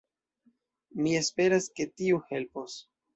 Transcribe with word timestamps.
Mi 1.01 1.13
esperas 1.19 1.67
ke 1.81 1.87
tiu 2.01 2.23
helpos. 2.31 2.79